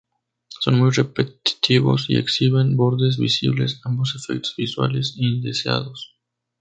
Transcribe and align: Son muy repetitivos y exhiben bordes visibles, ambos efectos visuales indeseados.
Son 0.47 0.79
muy 0.79 0.89
repetitivos 0.89 2.09
y 2.09 2.17
exhiben 2.17 2.75
bordes 2.75 3.19
visibles, 3.19 3.79
ambos 3.85 4.15
efectos 4.15 4.55
visuales 4.57 5.13
indeseados. 5.17 6.17